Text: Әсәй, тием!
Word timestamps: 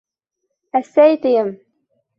Әсәй, 0.81 1.21
тием! 1.27 1.57